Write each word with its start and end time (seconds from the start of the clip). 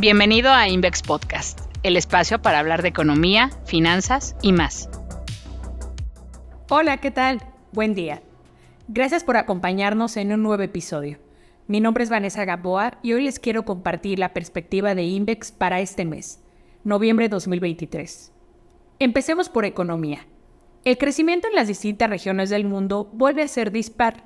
Bienvenido 0.00 0.52
a 0.52 0.68
Invex 0.68 1.02
Podcast, 1.02 1.58
el 1.82 1.96
espacio 1.96 2.40
para 2.40 2.60
hablar 2.60 2.82
de 2.82 2.88
economía, 2.88 3.50
finanzas 3.64 4.36
y 4.42 4.52
más. 4.52 4.88
Hola, 6.68 6.98
¿qué 6.98 7.10
tal? 7.10 7.42
Buen 7.72 7.96
día. 7.96 8.22
Gracias 8.86 9.24
por 9.24 9.36
acompañarnos 9.36 10.16
en 10.16 10.32
un 10.32 10.44
nuevo 10.44 10.62
episodio. 10.62 11.18
Mi 11.66 11.80
nombre 11.80 12.04
es 12.04 12.10
Vanessa 12.10 12.44
Gamboa 12.44 12.98
y 13.02 13.14
hoy 13.14 13.24
les 13.24 13.40
quiero 13.40 13.64
compartir 13.64 14.20
la 14.20 14.32
perspectiva 14.32 14.94
de 14.94 15.02
Invex 15.02 15.50
para 15.50 15.80
este 15.80 16.04
mes, 16.04 16.38
noviembre 16.84 17.28
2023. 17.28 18.30
Empecemos 19.00 19.48
por 19.48 19.64
economía. 19.64 20.28
El 20.84 20.96
crecimiento 20.96 21.48
en 21.48 21.56
las 21.56 21.66
distintas 21.66 22.08
regiones 22.08 22.50
del 22.50 22.64
mundo 22.64 23.10
vuelve 23.14 23.42
a 23.42 23.48
ser 23.48 23.72
dispar. 23.72 24.22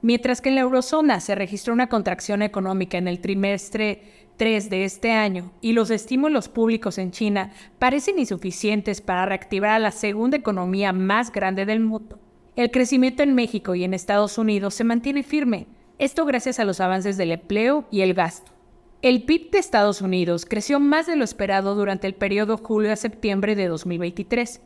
Mientras 0.00 0.40
que 0.40 0.48
en 0.48 0.56
la 0.56 0.60
eurozona 0.60 1.18
se 1.18 1.34
registró 1.34 1.72
una 1.72 1.88
contracción 1.88 2.42
económica 2.42 2.98
en 2.98 3.08
el 3.08 3.20
trimestre 3.20 4.21
3 4.36 4.70
de 4.70 4.84
este 4.84 5.12
año 5.12 5.52
y 5.60 5.72
los 5.72 5.90
estímulos 5.90 6.48
públicos 6.48 6.98
en 6.98 7.10
China 7.10 7.52
parecen 7.78 8.18
insuficientes 8.18 9.00
para 9.00 9.26
reactivar 9.26 9.70
a 9.70 9.78
la 9.78 9.90
segunda 9.90 10.36
economía 10.36 10.92
más 10.92 11.30
grande 11.32 11.66
del 11.66 11.80
mundo, 11.80 12.18
el 12.54 12.70
crecimiento 12.70 13.22
en 13.22 13.34
México 13.34 13.74
y 13.74 13.82
en 13.82 13.94
Estados 13.94 14.36
Unidos 14.36 14.74
se 14.74 14.84
mantiene 14.84 15.22
firme, 15.22 15.66
esto 15.98 16.26
gracias 16.26 16.58
a 16.58 16.64
los 16.64 16.80
avances 16.80 17.16
del 17.16 17.32
empleo 17.32 17.86
y 17.90 18.02
el 18.02 18.12
gasto. 18.12 18.52
El 19.00 19.22
PIB 19.22 19.50
de 19.52 19.58
Estados 19.58 20.02
Unidos 20.02 20.44
creció 20.44 20.78
más 20.78 21.06
de 21.06 21.16
lo 21.16 21.24
esperado 21.24 21.74
durante 21.74 22.06
el 22.06 22.14
periodo 22.14 22.58
julio 22.58 22.92
a 22.92 22.96
septiembre 22.96 23.56
de 23.56 23.68
2023. 23.68 24.60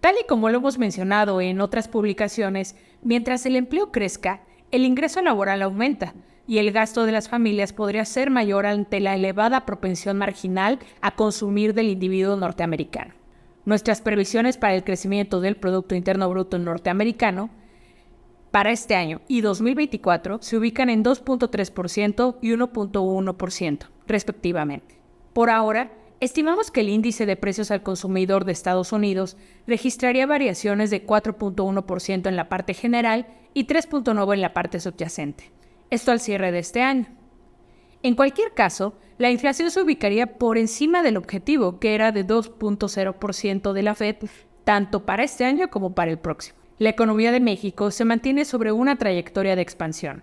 Tal 0.00 0.16
y 0.20 0.26
como 0.26 0.48
lo 0.48 0.58
hemos 0.58 0.78
mencionado 0.78 1.40
en 1.40 1.60
otras 1.60 1.86
publicaciones, 1.86 2.74
mientras 3.02 3.46
el 3.46 3.54
empleo 3.54 3.92
crezca, 3.92 4.42
el 4.72 4.84
ingreso 4.84 5.22
laboral 5.22 5.62
aumenta 5.62 6.14
y 6.48 6.58
el 6.58 6.72
gasto 6.72 7.04
de 7.04 7.12
las 7.12 7.28
familias 7.28 7.74
podría 7.74 8.06
ser 8.06 8.30
mayor 8.30 8.64
ante 8.64 9.00
la 9.00 9.14
elevada 9.14 9.66
propensión 9.66 10.16
marginal 10.16 10.78
a 11.02 11.14
consumir 11.14 11.74
del 11.74 11.90
individuo 11.90 12.36
norteamericano. 12.36 13.12
Nuestras 13.66 14.00
previsiones 14.00 14.56
para 14.56 14.74
el 14.74 14.82
crecimiento 14.82 15.42
del 15.42 15.56
Producto 15.56 15.94
Interno 15.94 16.28
Bruto 16.30 16.58
norteamericano 16.58 17.50
para 18.50 18.72
este 18.72 18.96
año 18.96 19.20
y 19.28 19.42
2024 19.42 20.38
se 20.40 20.56
ubican 20.56 20.88
en 20.88 21.04
2.3% 21.04 22.36
y 22.40 22.52
1.1%, 22.52 23.78
respectivamente. 24.06 24.94
Por 25.34 25.50
ahora, 25.50 25.92
estimamos 26.20 26.70
que 26.70 26.80
el 26.80 26.88
índice 26.88 27.26
de 27.26 27.36
precios 27.36 27.70
al 27.70 27.82
consumidor 27.82 28.46
de 28.46 28.52
Estados 28.52 28.92
Unidos 28.92 29.36
registraría 29.66 30.26
variaciones 30.26 30.88
de 30.88 31.06
4.1% 31.06 32.26
en 32.26 32.36
la 32.36 32.48
parte 32.48 32.72
general 32.72 33.26
y 33.52 33.66
3.9% 33.66 34.32
en 34.32 34.40
la 34.40 34.54
parte 34.54 34.80
subyacente. 34.80 35.57
Esto 35.90 36.12
al 36.12 36.20
cierre 36.20 36.52
de 36.52 36.58
este 36.58 36.82
año. 36.82 37.06
En 38.02 38.14
cualquier 38.14 38.52
caso, 38.54 38.94
la 39.18 39.30
inflación 39.30 39.70
se 39.70 39.82
ubicaría 39.82 40.38
por 40.38 40.58
encima 40.58 41.02
del 41.02 41.16
objetivo, 41.16 41.78
que 41.78 41.94
era 41.94 42.12
de 42.12 42.26
2.0% 42.26 43.72
de 43.72 43.82
la 43.82 43.94
Fed, 43.94 44.16
tanto 44.64 45.04
para 45.04 45.24
este 45.24 45.44
año 45.44 45.70
como 45.70 45.94
para 45.94 46.10
el 46.10 46.18
próximo 46.18 46.58
la 46.78 46.90
economía 46.90 47.32
de 47.32 47.40
México 47.40 47.90
se 47.90 48.04
mantiene 48.04 48.44
sobre 48.44 48.72
una 48.72 48.96
trayectoria 48.96 49.56
de 49.56 49.62
expansión. 49.62 50.22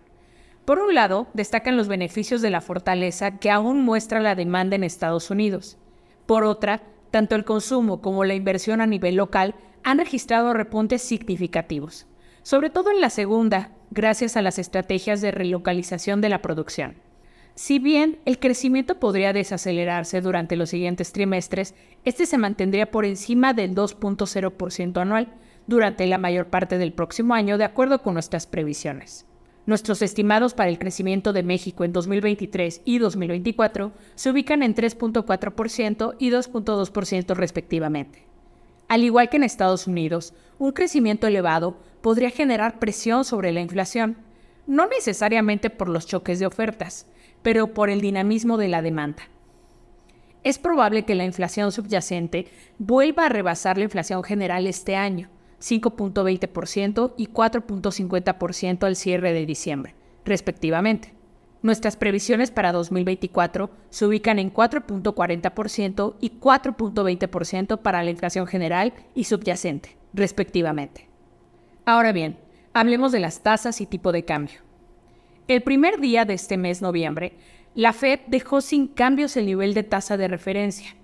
Por 0.64 0.80
un 0.80 0.96
lado, 0.96 1.28
destacan 1.34 1.78
los 1.78 1.88
beneficios 1.88 2.42
de 2.42 2.50
la 2.50 2.62
fortaleza 2.62 3.38
que 3.38 3.52
aún 3.52 3.84
muestra 3.84 4.20
la 4.20 4.36
demanda 4.36 4.76
en 4.76 4.84
Estados 4.84 5.30
Unidos. 5.30 5.78
Por 6.26 6.44
otra, 6.44 6.82
tanto 7.12 7.36
el 7.36 7.46
consumo 7.46 8.02
como 8.02 8.24
la 8.24 8.34
inversión 8.34 8.82
a 8.82 8.88
nivel 8.88 9.16
local 9.16 9.54
han 9.84 10.00
registrado 10.00 10.54
repuntes 10.54 11.02
significativos, 11.02 12.08
sobre 12.42 12.70
todo 12.70 12.90
en 12.90 13.02
la 13.02 13.10
segunda, 13.10 13.72
gracias 13.96 14.38
a 14.38 14.42
las 14.42 14.60
estrategias 14.60 15.22
de 15.22 15.32
relocalización 15.32 16.22
de 16.22 16.30
la 16.30 16.42
producción. 16.42 16.96
Si 17.56 17.80
bien 17.80 18.20
el 18.26 18.38
crecimiento 18.38 19.00
podría 19.00 19.32
desacelerarse 19.32 20.20
durante 20.20 20.58
los 20.58 20.70
siguientes 20.70 21.14
trimestres, 21.14 21.74
este 22.04 22.26
se 22.26 22.38
mantendría 22.38 22.92
por 22.92 23.06
encima 23.06 23.53
del 23.53 23.74
2.0% 23.74 25.02
anual, 25.02 25.34
durante 25.68 26.06
la 26.06 26.18
mayor 26.18 26.47
parte 26.47 26.78
del 26.78 26.94
próximo 26.94 27.34
año 27.34 27.58
de 27.58 27.64
acuerdo 27.64 28.02
con 28.02 28.14
nuestras 28.14 28.46
previsiones. 28.46 29.25
Nuestros 29.66 30.03
estimados 30.03 30.53
para 30.53 30.69
el 30.69 30.78
crecimiento 30.78 31.34
de 31.34 31.42
México 31.42 31.84
en 31.84 31.92
2023 31.92 32.81
y 32.86 33.00
2024 33.00 33.94
se 34.14 34.30
ubican 34.30 34.62
en 34.62 34.75
3.4% 34.75 36.16
y 36.19 36.30
2.2% 36.30 37.36
respectivamente. 37.36 38.34
Al 38.95 39.03
igual 39.03 39.28
que 39.28 39.35
en 39.35 39.44
Estados 39.44 39.88
Unidos, 39.88 40.33
un 40.57 40.72
crecimiento 40.72 41.28
elevado 41.28 41.75
podría 42.00 42.29
generar 42.29 42.79
presión 42.79 43.25
sobre 43.25 43.51
la 43.51 43.59
inflación, 43.59 44.16
no 44.67 44.88
necesariamente 44.88 45.69
por 45.69 45.89
los 45.89 46.07
choques 46.07 46.39
de 46.39 46.45
ofertas, 46.45 47.06
pero 47.41 47.73
por 47.73 47.89
el 47.89 48.00
dinamismo 48.00 48.56
de 48.56 48.69
la 48.69 48.81
demanda. 48.81 49.23
Es 50.45 50.57
probable 50.57 51.03
que 51.03 51.13
la 51.13 51.25
inflación 51.25 51.73
subyacente 51.73 52.47
vuelva 52.79 53.25
a 53.25 53.29
rebasar 53.29 53.78
la 53.78 53.83
inflación 53.83 54.23
general 54.23 54.66
este 54.66 54.95
año, 54.95 55.27
5.20% 55.59 57.16
y 57.17 57.27
4.50% 57.27 58.85
al 58.85 58.95
cierre 58.95 59.33
de 59.33 59.45
diciembre, 59.45 59.94
respectivamente. 60.23 61.15
Nuestras 61.66 61.96
previsiones 61.96 62.52
para 62.52 62.72
2024 62.72 63.72
se 63.90 64.06
ubican 64.06 64.38
en 64.38 64.53
4.40% 64.53 66.14
y 66.22 66.30
4.20% 66.40 67.80
para 67.80 68.03
la 68.03 68.12
inflación 68.12 68.46
general 68.46 68.94
y 69.16 69.24
subyacente, 69.24 69.98
respectivamente. 70.14 71.08
Ahora 71.84 72.12
bien, 72.12 72.38
hablemos 72.74 73.12
de 73.12 73.20
las 73.20 73.42
tasas 73.42 73.81
y 73.81 73.88
tipo 73.88 74.12
de 74.12 74.24
cambio. 74.24 74.59
El 75.48 75.64
primer 75.64 76.00
día 76.00 76.24
de 76.24 76.36
este 76.36 76.56
mes, 76.58 76.84
noviembre, 76.84 77.34
la 77.74 77.94
Fed 77.94 78.20
dejó 78.28 78.62
sin 78.62 78.88
cambios 78.88 79.36
el 79.36 79.48
nivel 79.48 79.74
de 79.74 79.81
tasa 79.81 80.18
de 80.18 80.28
referencia 80.28 80.96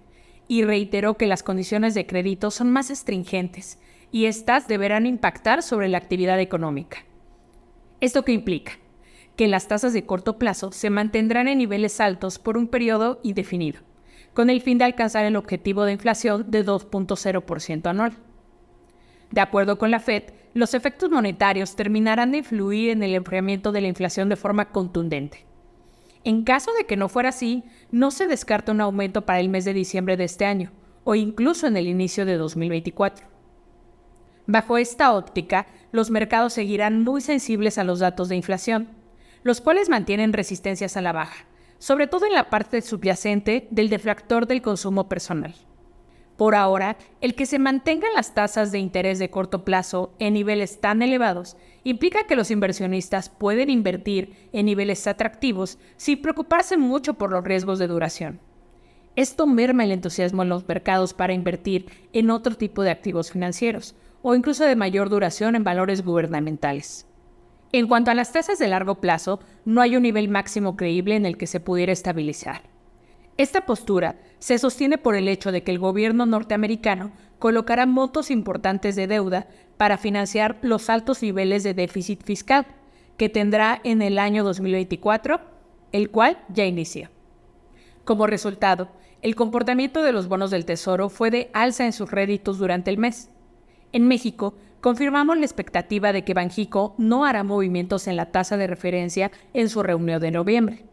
y 0.47 0.63
reiteró 0.63 1.17
que 1.17 1.25
las 1.25 1.41
condiciones 1.41 1.95
de 1.95 2.05
crédito 2.05 2.51
son 2.51 2.69
más 2.69 2.91
estringentes 2.91 3.79
y 4.11 4.25
éstas 4.25 4.67
deberán 4.67 5.07
impactar 5.07 5.63
sobre 5.63 5.89
la 5.89 5.97
actividad 5.97 6.39
económica. 6.39 6.99
¿Esto 7.99 8.23
qué 8.23 8.33
implica? 8.33 8.73
Que 9.35 9.47
las 9.47 9.67
tasas 9.67 9.93
de 9.93 10.05
corto 10.05 10.37
plazo 10.37 10.71
se 10.71 10.89
mantendrán 10.89 11.47
en 11.47 11.57
niveles 11.57 11.99
altos 11.99 12.39
por 12.39 12.57
un 12.57 12.67
periodo 12.67 13.19
indefinido, 13.23 13.79
con 14.33 14.49
el 14.49 14.61
fin 14.61 14.77
de 14.77 14.85
alcanzar 14.85 15.25
el 15.25 15.35
objetivo 15.35 15.83
de 15.83 15.93
inflación 15.93 16.49
de 16.49 16.65
2.0% 16.65 17.89
anual. 17.89 18.13
De 19.31 19.41
acuerdo 19.41 19.77
con 19.77 19.91
la 19.91 19.99
Fed, 19.99 20.23
los 20.53 20.73
efectos 20.73 21.09
monetarios 21.09 21.75
terminarán 21.75 22.31
de 22.31 22.39
influir 22.39 22.89
en 22.89 23.03
el 23.03 23.15
enfriamiento 23.15 23.71
de 23.71 23.81
la 23.81 23.87
inflación 23.87 24.27
de 24.27 24.35
forma 24.35 24.69
contundente. 24.69 25.45
En 26.23 26.43
caso 26.43 26.71
de 26.77 26.85
que 26.85 26.97
no 26.97 27.09
fuera 27.09 27.29
así, 27.29 27.63
no 27.89 28.11
se 28.11 28.27
descarta 28.27 28.71
un 28.71 28.81
aumento 28.81 29.25
para 29.25 29.39
el 29.39 29.49
mes 29.49 29.65
de 29.65 29.73
diciembre 29.73 30.17
de 30.17 30.25
este 30.25 30.45
año, 30.45 30.71
o 31.03 31.15
incluso 31.15 31.65
en 31.67 31.77
el 31.77 31.87
inicio 31.87 32.25
de 32.25 32.37
2024. 32.37 33.25
Bajo 34.45 34.77
esta 34.77 35.13
óptica, 35.13 35.67
los 35.91 36.11
mercados 36.11 36.53
seguirán 36.53 37.03
muy 37.03 37.21
sensibles 37.21 37.77
a 37.77 37.83
los 37.83 37.99
datos 37.99 38.29
de 38.29 38.35
inflación, 38.35 38.89
los 39.43 39.61
cuales 39.61 39.89
mantienen 39.89 40.33
resistencias 40.33 40.97
a 40.97 41.01
la 41.01 41.11
baja, 41.11 41.45
sobre 41.79 42.07
todo 42.07 42.25
en 42.25 42.33
la 42.33 42.49
parte 42.49 42.81
subyacente 42.81 43.67
del 43.71 43.89
deflactor 43.89 44.47
del 44.47 44.61
consumo 44.61 45.09
personal. 45.09 45.55
Por 46.37 46.55
ahora, 46.55 46.97
el 47.21 47.35
que 47.35 47.45
se 47.45 47.59
mantengan 47.59 48.13
las 48.15 48.33
tasas 48.33 48.71
de 48.71 48.79
interés 48.79 49.19
de 49.19 49.29
corto 49.29 49.63
plazo 49.63 50.11
en 50.17 50.33
niveles 50.33 50.81
tan 50.81 51.03
elevados 51.03 51.55
implica 51.83 52.25
que 52.25 52.35
los 52.35 52.49
inversionistas 52.49 53.29
pueden 53.29 53.69
invertir 53.69 54.49
en 54.51 54.65
niveles 54.65 55.05
atractivos 55.05 55.77
sin 55.97 56.21
preocuparse 56.21 56.77
mucho 56.77 57.13
por 57.13 57.31
los 57.31 57.43
riesgos 57.43 57.77
de 57.77 57.87
duración. 57.87 58.39
Esto 59.15 59.45
merma 59.45 59.83
el 59.83 59.91
entusiasmo 59.91 60.41
en 60.41 60.49
los 60.49 60.67
mercados 60.67 61.13
para 61.13 61.33
invertir 61.33 61.87
en 62.13 62.31
otro 62.31 62.55
tipo 62.55 62.81
de 62.81 62.91
activos 62.91 63.31
financieros, 63.31 63.93
o 64.21 64.35
incluso 64.35 64.63
de 64.63 64.75
mayor 64.75 65.09
duración 65.09 65.55
en 65.55 65.63
valores 65.63 66.03
gubernamentales. 66.03 67.05
En 67.73 67.87
cuanto 67.87 68.11
a 68.11 68.13
las 68.13 68.33
tasas 68.33 68.59
de 68.59 68.67
largo 68.67 68.95
plazo, 68.95 69.39
no 69.63 69.81
hay 69.81 69.95
un 69.95 70.03
nivel 70.03 70.27
máximo 70.27 70.75
creíble 70.75 71.15
en 71.15 71.25
el 71.25 71.37
que 71.37 71.47
se 71.47 71.59
pudiera 71.61 71.93
estabilizar. 71.93 72.63
Esta 73.37 73.65
postura 73.65 74.17
se 74.39 74.57
sostiene 74.57 74.97
por 74.97 75.15
el 75.15 75.27
hecho 75.27 75.51
de 75.51 75.63
que 75.63 75.71
el 75.71 75.79
gobierno 75.79 76.25
norteamericano 76.25 77.11
colocará 77.39 77.85
montos 77.85 78.29
importantes 78.29 78.95
de 78.95 79.07
deuda 79.07 79.47
para 79.77 79.97
financiar 79.97 80.57
los 80.61 80.89
altos 80.89 81.21
niveles 81.21 81.63
de 81.63 81.73
déficit 81.73 82.23
fiscal 82.23 82.65
que 83.17 83.29
tendrá 83.29 83.79
en 83.83 84.01
el 84.01 84.19
año 84.19 84.43
2024, 84.43 85.39
el 85.91 86.11
cual 86.11 86.37
ya 86.49 86.65
inició. 86.65 87.09
Como 88.03 88.27
resultado, 88.27 88.89
el 89.21 89.35
comportamiento 89.35 90.03
de 90.03 90.11
los 90.11 90.27
bonos 90.27 90.51
del 90.51 90.65
Tesoro 90.65 91.09
fue 91.09 91.31
de 91.31 91.49
alza 91.53 91.85
en 91.85 91.93
sus 91.93 92.11
réditos 92.11 92.57
durante 92.57 92.89
el 92.89 92.97
mes, 92.97 93.29
en 93.91 94.07
México, 94.07 94.55
confirmamos 94.81 95.37
la 95.37 95.45
expectativa 95.45 96.11
de 96.11 96.23
que 96.23 96.33
Banjico 96.33 96.95
no 96.97 97.23
hará 97.23 97.43
movimientos 97.43 98.07
en 98.07 98.15
la 98.15 98.31
tasa 98.31 98.57
de 98.57 98.67
referencia 98.67 99.31
en 99.53 99.69
su 99.69 99.83
reunión 99.83 100.19
de 100.19 100.31
noviembre. 100.31 100.83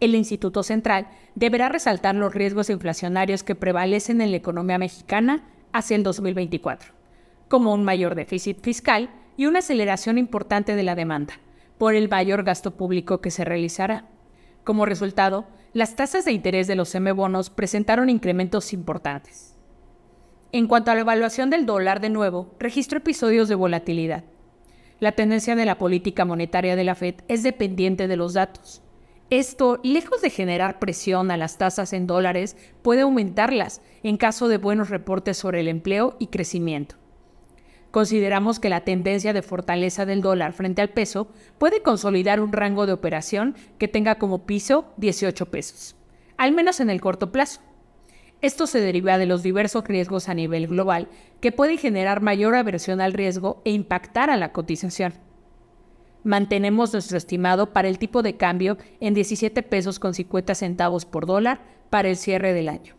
El 0.00 0.14
Instituto 0.14 0.62
Central 0.62 1.08
deberá 1.34 1.68
resaltar 1.68 2.14
los 2.14 2.34
riesgos 2.34 2.70
inflacionarios 2.70 3.42
que 3.42 3.54
prevalecen 3.54 4.20
en 4.20 4.30
la 4.30 4.38
economía 4.38 4.78
mexicana 4.78 5.44
hacia 5.72 5.96
el 5.96 6.02
2024, 6.02 6.92
como 7.48 7.74
un 7.74 7.84
mayor 7.84 8.14
déficit 8.14 8.60
fiscal 8.62 9.10
y 9.36 9.46
una 9.46 9.58
aceleración 9.58 10.18
importante 10.18 10.74
de 10.74 10.82
la 10.82 10.94
demanda, 10.94 11.34
por 11.76 11.94
el 11.94 12.08
mayor 12.08 12.42
gasto 12.42 12.72
público 12.72 13.20
que 13.20 13.30
se 13.30 13.44
realizará. 13.44 14.04
Como 14.64 14.86
resultado, 14.86 15.46
las 15.74 15.94
tasas 15.94 16.24
de 16.24 16.32
interés 16.32 16.66
de 16.66 16.74
los 16.74 16.94
M-bonos 16.94 17.50
presentaron 17.50 18.08
incrementos 18.08 18.72
importantes. 18.72 19.57
En 20.50 20.66
cuanto 20.66 20.90
a 20.90 20.94
la 20.94 21.02
evaluación 21.02 21.50
del 21.50 21.66
dólar, 21.66 22.00
de 22.00 22.08
nuevo, 22.08 22.54
registró 22.58 22.98
episodios 22.98 23.48
de 23.48 23.54
volatilidad. 23.54 24.24
La 24.98 25.12
tendencia 25.12 25.54
de 25.54 25.66
la 25.66 25.76
política 25.76 26.24
monetaria 26.24 26.74
de 26.74 26.84
la 26.84 26.94
Fed 26.94 27.16
es 27.28 27.42
dependiente 27.42 28.08
de 28.08 28.16
los 28.16 28.32
datos. 28.32 28.80
Esto, 29.28 29.78
lejos 29.82 30.22
de 30.22 30.30
generar 30.30 30.78
presión 30.78 31.30
a 31.30 31.36
las 31.36 31.58
tasas 31.58 31.92
en 31.92 32.06
dólares, 32.06 32.56
puede 32.80 33.02
aumentarlas 33.02 33.82
en 34.02 34.16
caso 34.16 34.48
de 34.48 34.56
buenos 34.56 34.88
reportes 34.88 35.36
sobre 35.36 35.60
el 35.60 35.68
empleo 35.68 36.16
y 36.18 36.28
crecimiento. 36.28 36.96
Consideramos 37.90 38.58
que 38.58 38.70
la 38.70 38.84
tendencia 38.84 39.34
de 39.34 39.42
fortaleza 39.42 40.06
del 40.06 40.22
dólar 40.22 40.54
frente 40.54 40.80
al 40.80 40.88
peso 40.88 41.28
puede 41.58 41.82
consolidar 41.82 42.40
un 42.40 42.52
rango 42.52 42.86
de 42.86 42.94
operación 42.94 43.54
que 43.78 43.88
tenga 43.88 44.14
como 44.16 44.46
piso 44.46 44.86
18 44.96 45.46
pesos, 45.46 45.94
al 46.38 46.52
menos 46.52 46.80
en 46.80 46.88
el 46.88 47.02
corto 47.02 47.32
plazo. 47.32 47.60
Esto 48.40 48.66
se 48.66 48.80
deriva 48.80 49.18
de 49.18 49.26
los 49.26 49.42
diversos 49.42 49.84
riesgos 49.84 50.28
a 50.28 50.34
nivel 50.34 50.68
global 50.68 51.08
que 51.40 51.52
pueden 51.52 51.78
generar 51.78 52.20
mayor 52.20 52.54
aversión 52.54 53.00
al 53.00 53.12
riesgo 53.12 53.62
e 53.64 53.72
impactar 53.72 54.30
a 54.30 54.36
la 54.36 54.52
cotización 54.52 55.14
mantenemos 56.24 56.92
nuestro 56.92 57.16
estimado 57.16 57.72
para 57.72 57.88
el 57.88 57.98
tipo 57.98 58.22
de 58.22 58.36
cambio 58.36 58.76
en 59.00 59.14
17 59.14 59.62
pesos 59.62 59.98
con 59.98 60.14
50 60.14 60.54
centavos 60.54 61.04
por 61.04 61.26
dólar 61.26 61.60
para 61.90 62.08
el 62.08 62.16
cierre 62.16 62.52
del 62.52 62.68
año. 62.68 62.94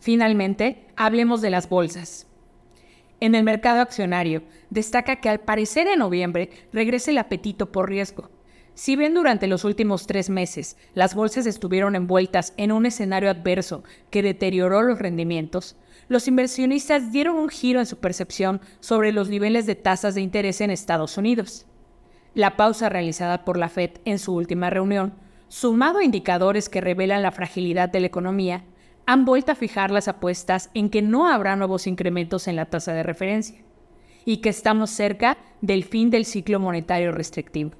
Finalmente, 0.00 0.86
hablemos 0.96 1.42
de 1.42 1.50
las 1.50 1.68
bolsas. 1.68 2.26
En 3.20 3.34
el 3.34 3.44
mercado 3.44 3.82
accionario, 3.82 4.42
destaca 4.70 5.16
que 5.16 5.28
al 5.28 5.40
parecer 5.40 5.86
en 5.86 5.98
noviembre 5.98 6.48
regresa 6.72 7.10
el 7.10 7.18
apetito 7.18 7.70
por 7.70 7.90
riesgo. 7.90 8.30
Si 8.80 8.96
bien 8.96 9.12
durante 9.12 9.46
los 9.46 9.64
últimos 9.64 10.06
tres 10.06 10.30
meses 10.30 10.78
las 10.94 11.14
bolsas 11.14 11.44
estuvieron 11.44 11.96
envueltas 11.96 12.54
en 12.56 12.72
un 12.72 12.86
escenario 12.86 13.28
adverso 13.28 13.84
que 14.08 14.22
deterioró 14.22 14.80
los 14.80 14.98
rendimientos, 14.98 15.76
los 16.08 16.26
inversionistas 16.26 17.12
dieron 17.12 17.36
un 17.36 17.50
giro 17.50 17.80
en 17.80 17.84
su 17.84 17.98
percepción 17.98 18.62
sobre 18.80 19.12
los 19.12 19.28
niveles 19.28 19.66
de 19.66 19.74
tasas 19.74 20.14
de 20.14 20.22
interés 20.22 20.62
en 20.62 20.70
Estados 20.70 21.18
Unidos. 21.18 21.66
La 22.32 22.56
pausa 22.56 22.88
realizada 22.88 23.44
por 23.44 23.58
la 23.58 23.68
Fed 23.68 23.90
en 24.06 24.18
su 24.18 24.34
última 24.34 24.70
reunión, 24.70 25.12
sumado 25.48 25.98
a 25.98 26.04
indicadores 26.04 26.70
que 26.70 26.80
revelan 26.80 27.20
la 27.20 27.32
fragilidad 27.32 27.90
de 27.90 28.00
la 28.00 28.06
economía, 28.06 28.64
han 29.04 29.26
vuelto 29.26 29.52
a 29.52 29.56
fijar 29.56 29.90
las 29.90 30.08
apuestas 30.08 30.70
en 30.72 30.88
que 30.88 31.02
no 31.02 31.28
habrá 31.28 31.54
nuevos 31.54 31.86
incrementos 31.86 32.48
en 32.48 32.56
la 32.56 32.64
tasa 32.64 32.94
de 32.94 33.02
referencia 33.02 33.62
y 34.24 34.38
que 34.38 34.48
estamos 34.48 34.88
cerca 34.88 35.36
del 35.60 35.84
fin 35.84 36.08
del 36.08 36.24
ciclo 36.24 36.58
monetario 36.58 37.12
restrictivo. 37.12 37.72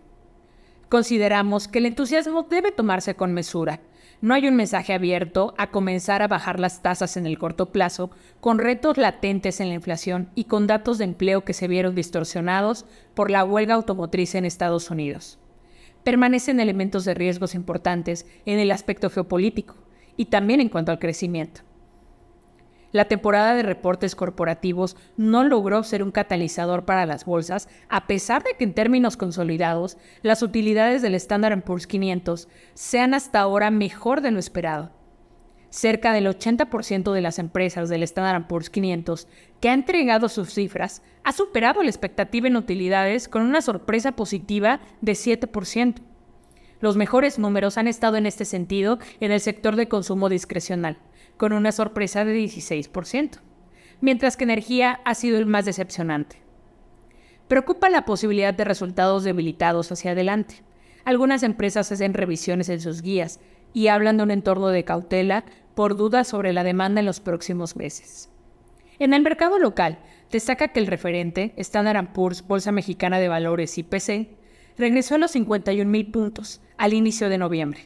Consideramos 0.91 1.69
que 1.69 1.79
el 1.79 1.87
entusiasmo 1.87 2.43
debe 2.43 2.71
tomarse 2.71 3.15
con 3.15 3.33
mesura 3.33 3.81
no 4.23 4.35
hay 4.35 4.47
un 4.47 4.55
mensaje 4.55 4.93
abierto 4.93 5.55
a 5.57 5.71
comenzar 5.71 6.21
a 6.21 6.29
bajar 6.29 6.61
las 6.61 6.83
tasas 6.83 7.17
en 7.17 7.25
el 7.25 7.39
corto 7.39 7.73
plazo, 7.73 8.11
con 8.41 8.59
retos 8.59 8.99
latentes 8.99 9.61
en 9.61 9.71
la 9.71 9.75
inflación 9.75 10.29
y 10.35 10.45
con 10.45 10.67
datos 10.67 10.99
de 10.99 11.05
empleo 11.05 11.43
que 11.43 11.55
se 11.55 11.69
vieron 11.69 11.95
distorsionados 11.95 12.85
por 13.15 13.31
la 13.31 13.45
huelga 13.45 13.75
automotriz 13.75 14.35
en 14.35 14.45
Estados 14.45 14.91
Unidos. 14.91 15.39
Permanecen 16.05 16.61
elementos 16.61 17.07
de 17.07 17.15
riesgos 17.15 17.55
importantes 17.55 18.27
en 18.45 18.59
el 18.59 18.73
aspecto 18.73 19.09
geopolítico 19.09 19.75
y 20.19 20.27
también 20.27 20.61
en 20.61 20.69
cuanto 20.69 20.93
al 20.93 20.99
crecimiento. 20.99 21.63
La 22.93 23.05
temporada 23.05 23.55
de 23.55 23.63
reportes 23.63 24.17
corporativos 24.17 24.97
no 25.17 25.45
logró 25.45 25.85
ser 25.85 26.03
un 26.03 26.11
catalizador 26.11 26.85
para 26.85 27.07
las 27.07 27.25
bolsas, 27.25 27.69
a 27.89 28.07
pesar 28.07 28.43
de 28.43 28.55
que 28.59 28.65
en 28.65 28.75
términos 28.75 29.17
consolidados, 29.17 29.97
las 30.23 30.43
utilidades 30.43 31.01
del 31.01 31.15
Standard 31.15 31.63
Poor's 31.63 31.87
500 31.87 32.49
sean 32.75 33.15
hasta 33.15 33.41
ahora 33.41 33.71
mejor 33.71 34.23
de 34.23 34.33
lo 34.33 34.41
esperado. 34.41 34.91
Cerca 35.71 36.13
del 36.13 36.27
80% 36.27 37.13
de 37.13 37.21
las 37.21 37.39
empresas 37.39 37.89
del 37.89 38.03
Standard 38.03 38.49
Poor's 38.49 38.71
500 38.71 39.29
que 39.61 39.69
ha 39.69 39.75
entregado 39.75 40.29
sus 40.29 40.53
cifras 40.53 41.03
ha 41.23 41.31
superado 41.31 41.85
la 41.85 41.91
expectativa 41.91 42.49
en 42.49 42.57
utilidades 42.57 43.29
con 43.29 43.43
una 43.43 43.63
sorpresa 43.63 44.13
positiva 44.13 44.81
de 45.01 45.13
7%. 45.13 46.10
Los 46.81 46.97
mejores 46.97 47.39
números 47.39 47.77
han 47.77 47.89
estado 47.89 48.17
en 48.17 48.27
este 48.27 48.45
sentido 48.45 48.99
en 49.21 49.33
el 49.33 49.41
sector 49.41 49.77
de 49.77 49.89
consumo 49.89 50.29
discrecional, 50.29 50.97
con 51.37 51.53
una 51.53 51.73
sorpresa 51.73 52.25
de 52.25 52.39
16%, 52.39 53.39
mientras 54.01 54.37
que 54.37 54.45
energía 54.45 55.01
ha 55.05 55.15
sido 55.15 55.39
el 55.39 55.47
más 55.47 55.67
decepcionante. 55.67 56.37
Preocupa 57.49 57.91
la 57.91 58.05
posibilidad 58.05 58.55
de 58.55 58.65
resultados 58.65 59.25
debilitados 59.25 59.93
hacia 59.93 60.13
adelante. 60.13 60.63
Algunas 61.05 61.43
empresas 61.43 61.91
hacen 61.93 62.15
revisiones 62.15 62.69
en 62.69 62.81
sus 62.81 63.03
guías 63.03 63.41
y 63.73 63.89
hablan 63.89 64.17
de 64.17 64.23
un 64.23 64.31
entorno 64.31 64.69
de 64.69 64.85
cautela 64.85 65.45
por 65.75 65.97
dudas 65.97 66.29
sobre 66.29 66.53
la 66.53 66.65
demanda 66.65 67.01
en 67.01 67.07
los 67.07 67.21
próximos 67.21 67.77
meses. 67.77 68.31
En 68.99 69.15
el 69.15 69.23
mercado 69.23 69.59
local, 69.59 69.99
destaca 70.31 70.69
que 70.69 70.81
el 70.81 70.87
referente, 70.87 71.55
Standard 71.57 72.13
Poor's 72.13 72.47
Bolsa 72.47 72.73
Mexicana 72.73 73.19
de 73.19 73.29
Valores 73.29 73.77
IPC, 73.79 74.29
regresó 74.77 75.15
a 75.15 75.19
los 75.19 75.35
51.000 75.35 76.11
puntos 76.11 76.61
al 76.81 76.95
inicio 76.95 77.29
de 77.29 77.37
noviembre, 77.37 77.85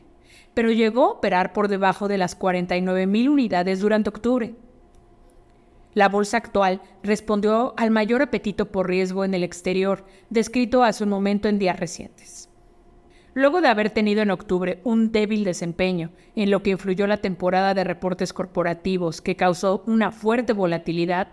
pero 0.54 0.70
llegó 0.70 1.06
a 1.06 1.10
operar 1.14 1.52
por 1.52 1.66
debajo 1.66 2.06
de 2.06 2.16
las 2.16 2.38
49.000 2.38 3.28
unidades 3.28 3.80
durante 3.80 4.08
octubre. 4.08 4.54
La 5.94 6.08
bolsa 6.08 6.36
actual 6.36 6.80
respondió 7.02 7.74
al 7.76 7.90
mayor 7.90 8.22
apetito 8.22 8.70
por 8.70 8.88
riesgo 8.88 9.24
en 9.24 9.34
el 9.34 9.42
exterior, 9.42 10.04
descrito 10.30 10.84
hace 10.84 11.02
un 11.02 11.10
momento 11.10 11.48
en 11.48 11.58
días 11.58 11.78
recientes. 11.78 12.48
Luego 13.34 13.60
de 13.60 13.66
haber 13.66 13.90
tenido 13.90 14.22
en 14.22 14.30
octubre 14.30 14.78
un 14.84 15.10
débil 15.10 15.42
desempeño, 15.42 16.10
en 16.36 16.52
lo 16.52 16.62
que 16.62 16.70
influyó 16.70 17.08
la 17.08 17.16
temporada 17.16 17.74
de 17.74 17.82
reportes 17.82 18.32
corporativos 18.32 19.20
que 19.20 19.34
causó 19.34 19.82
una 19.88 20.12
fuerte 20.12 20.52
volatilidad, 20.52 21.26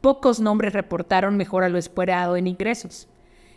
pocos 0.00 0.40
nombres 0.40 0.72
reportaron 0.72 1.36
mejor 1.36 1.62
a 1.62 1.68
lo 1.68 1.78
esperado 1.78 2.34
en 2.36 2.48
ingresos 2.48 3.06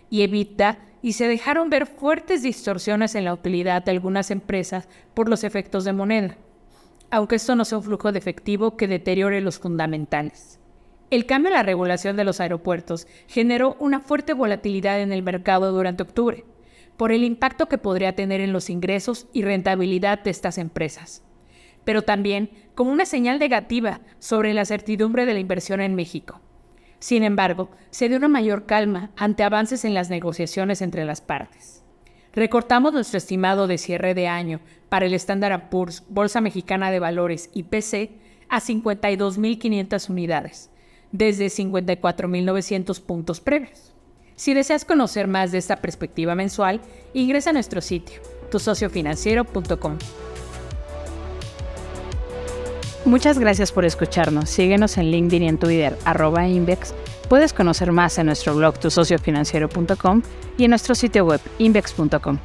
y 0.09 0.21
evita 0.21 0.79
y 1.01 1.13
se 1.13 1.27
dejaron 1.27 1.69
ver 1.69 1.85
fuertes 1.85 2.41
distorsiones 2.41 3.15
en 3.15 3.25
la 3.25 3.33
utilidad 3.33 3.83
de 3.83 3.91
algunas 3.91 4.31
empresas 4.31 4.87
por 5.13 5.29
los 5.29 5.43
efectos 5.43 5.83
de 5.83 5.93
moneda, 5.93 6.35
aunque 7.11 7.35
esto 7.35 7.55
no 7.55 7.63
sea 7.63 7.77
un 7.77 7.83
flujo 7.83 8.11
de 8.11 8.19
efectivo 8.19 8.75
que 8.75 8.87
deteriore 8.87 9.41
los 9.41 9.59
fundamentales. 9.59 10.59
El 11.11 11.27
cambio 11.27 11.49
en 11.49 11.57
la 11.57 11.63
regulación 11.63 12.17
de 12.17 12.23
los 12.23 12.39
aeropuertos 12.39 13.07
generó 13.27 13.77
una 13.79 13.99
fuerte 13.99 14.33
volatilidad 14.33 14.99
en 14.99 15.11
el 15.11 15.21
mercado 15.21 15.71
durante 15.71 16.01
octubre, 16.01 16.43
por 16.97 17.11
el 17.11 17.23
impacto 17.23 17.67
que 17.67 17.77
podría 17.77 18.15
tener 18.15 18.41
en 18.41 18.53
los 18.53 18.69
ingresos 18.69 19.27
y 19.31 19.43
rentabilidad 19.43 20.23
de 20.23 20.31
estas 20.31 20.57
empresas, 20.57 21.21
pero 21.83 22.01
también 22.01 22.49
como 22.73 22.91
una 22.91 23.05
señal 23.05 23.37
negativa 23.37 24.01
sobre 24.19 24.53
la 24.53 24.65
certidumbre 24.65 25.25
de 25.25 25.33
la 25.33 25.39
inversión 25.39 25.81
en 25.81 25.93
México. 25.93 26.41
Sin 26.99 27.23
embargo, 27.23 27.69
se 27.91 28.09
dio 28.09 28.17
una 28.17 28.27
mayor 28.27 28.65
calma 28.65 29.11
ante 29.15 29.43
avances 29.43 29.85
en 29.85 29.93
las 29.93 30.09
negociaciones 30.09 30.81
entre 30.81 31.05
las 31.05 31.21
partes. 31.21 31.83
Recortamos 32.33 32.93
nuestro 32.93 33.17
estimado 33.17 33.67
de 33.67 33.77
cierre 33.77 34.13
de 34.13 34.27
año 34.27 34.59
para 34.89 35.05
el 35.05 35.13
Standard 35.13 35.69
Poor's 35.69 36.03
Bolsa 36.09 36.41
Mexicana 36.41 36.91
de 36.91 36.99
Valores 36.99 37.49
IPC 37.53 38.11
a 38.49 38.59
52.500 38.59 40.09
unidades, 40.09 40.69
desde 41.11 41.47
54.900 41.47 43.01
puntos 43.01 43.39
previos. 43.39 43.93
Si 44.35 44.53
deseas 44.53 44.83
conocer 44.83 45.27
más 45.27 45.53
de 45.53 45.59
esta 45.59 45.77
perspectiva 45.77 46.35
mensual, 46.35 46.81
ingresa 47.13 47.51
a 47.51 47.53
nuestro 47.53 47.79
sitio, 47.79 48.21
tusociofinanciero.com. 48.51 49.97
Muchas 53.05 53.37
gracias 53.37 53.71
por 53.71 53.85
escucharnos. 53.85 54.49
Síguenos 54.49 54.97
en 54.97 55.11
LinkedIn 55.11 55.43
y 55.43 55.47
en 55.47 55.57
Twitter, 55.59 55.97
arroba 56.05 56.47
Invex. 56.47 56.93
Puedes 57.29 57.53
conocer 57.53 57.91
más 57.91 58.17
en 58.17 58.25
nuestro 58.25 58.55
blog 58.55 58.79
tusociofinanciero.com 58.79 60.21
y 60.57 60.63
en 60.63 60.69
nuestro 60.71 60.95
sitio 60.95 61.25
web 61.25 61.41
invex.com. 61.59 62.39